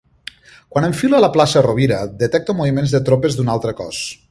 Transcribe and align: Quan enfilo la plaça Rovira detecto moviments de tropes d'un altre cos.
Quan 0.75 0.87
enfilo 0.87 1.19
la 1.25 1.29
plaça 1.35 1.63
Rovira 1.67 2.01
detecto 2.23 2.57
moviments 2.63 2.97
de 2.97 3.03
tropes 3.11 3.39
d'un 3.41 3.55
altre 3.57 3.77
cos. 3.83 4.03